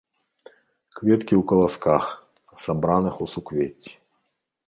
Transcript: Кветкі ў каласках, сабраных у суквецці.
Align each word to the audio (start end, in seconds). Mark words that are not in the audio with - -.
Кветкі 0.99 1.33
ў 1.41 1.43
каласках, 1.51 2.03
сабраных 2.65 3.13
у 3.27 3.27
суквецці. 3.37 3.93